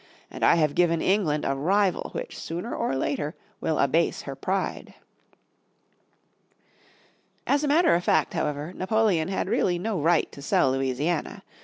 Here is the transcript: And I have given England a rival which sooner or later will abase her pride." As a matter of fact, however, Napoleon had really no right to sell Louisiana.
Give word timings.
And 0.31 0.43
I 0.43 0.55
have 0.55 0.73
given 0.73 0.99
England 0.99 1.45
a 1.45 1.53
rival 1.53 2.09
which 2.11 2.35
sooner 2.35 2.75
or 2.75 2.95
later 2.95 3.35
will 3.59 3.77
abase 3.77 4.23
her 4.23 4.35
pride." 4.35 4.95
As 7.45 7.63
a 7.63 7.67
matter 7.67 7.93
of 7.93 8.03
fact, 8.03 8.33
however, 8.33 8.73
Napoleon 8.73 9.27
had 9.27 9.47
really 9.47 9.77
no 9.77 9.99
right 10.01 10.31
to 10.31 10.41
sell 10.41 10.71
Louisiana. 10.71 11.43